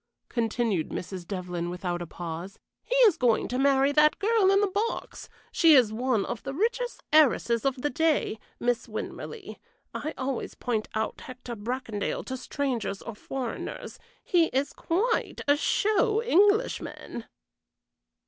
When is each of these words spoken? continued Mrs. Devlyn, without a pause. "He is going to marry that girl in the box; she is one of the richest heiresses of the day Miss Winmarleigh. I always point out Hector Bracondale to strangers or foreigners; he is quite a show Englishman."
continued 0.29 0.89
Mrs. 0.89 1.27
Devlyn, 1.27 1.69
without 1.69 2.01
a 2.01 2.07
pause. 2.07 2.57
"He 2.83 2.95
is 3.05 3.17
going 3.17 3.47
to 3.49 3.59
marry 3.59 3.91
that 3.91 4.17
girl 4.17 4.49
in 4.49 4.59
the 4.59 4.65
box; 4.65 5.29
she 5.51 5.75
is 5.75 5.93
one 5.93 6.25
of 6.25 6.41
the 6.41 6.55
richest 6.55 7.03
heiresses 7.13 7.65
of 7.65 7.83
the 7.83 7.91
day 7.91 8.39
Miss 8.59 8.87
Winmarleigh. 8.87 9.57
I 9.93 10.15
always 10.17 10.55
point 10.55 10.87
out 10.95 11.21
Hector 11.21 11.55
Bracondale 11.55 12.23
to 12.25 12.35
strangers 12.35 13.03
or 13.03 13.13
foreigners; 13.13 13.99
he 14.23 14.45
is 14.45 14.73
quite 14.73 15.41
a 15.47 15.55
show 15.55 16.19
Englishman." 16.23 17.25